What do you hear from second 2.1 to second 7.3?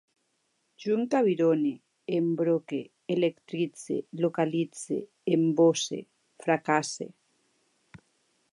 embroque, electritze, localitze, embosse, fracasse